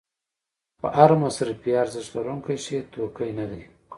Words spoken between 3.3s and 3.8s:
نه دی.